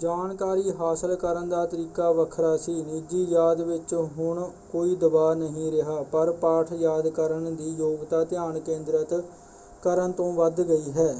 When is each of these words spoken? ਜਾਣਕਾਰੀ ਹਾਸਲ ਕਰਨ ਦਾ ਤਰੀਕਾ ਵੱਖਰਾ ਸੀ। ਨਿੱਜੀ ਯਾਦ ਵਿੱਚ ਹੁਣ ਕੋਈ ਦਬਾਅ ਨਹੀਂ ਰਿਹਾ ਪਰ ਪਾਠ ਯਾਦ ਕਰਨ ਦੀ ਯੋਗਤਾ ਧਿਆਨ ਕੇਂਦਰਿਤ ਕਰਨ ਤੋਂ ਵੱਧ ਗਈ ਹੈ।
ਜਾਣਕਾਰੀ 0.00 0.72
ਹਾਸਲ 0.72 1.14
ਕਰਨ 1.16 1.48
ਦਾ 1.48 1.64
ਤਰੀਕਾ 1.66 2.10
ਵੱਖਰਾ 2.12 2.56
ਸੀ। 2.56 2.72
ਨਿੱਜੀ 2.82 3.22
ਯਾਦ 3.24 3.60
ਵਿੱਚ 3.60 3.94
ਹੁਣ 4.18 4.42
ਕੋਈ 4.72 4.94
ਦਬਾਅ 4.96 5.34
ਨਹੀਂ 5.34 5.70
ਰਿਹਾ 5.72 6.00
ਪਰ 6.02 6.32
ਪਾਠ 6.32 6.72
ਯਾਦ 6.72 7.08
ਕਰਨ 7.10 7.54
ਦੀ 7.56 7.70
ਯੋਗਤਾ 7.70 8.22
ਧਿਆਨ 8.24 8.58
ਕੇਂਦਰਿਤ 8.60 9.14
ਕਰਨ 9.82 10.12
ਤੋਂ 10.12 10.32
ਵੱਧ 10.32 10.60
ਗਈ 10.62 10.90
ਹੈ। 10.90 11.14